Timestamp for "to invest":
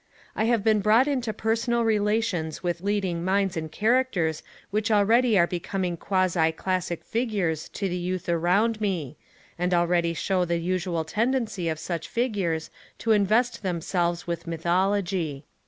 12.97-13.61